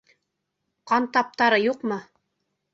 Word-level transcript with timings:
Ҡан 0.93 1.05
таптары 1.19 1.63
юҡмы? 1.69 2.03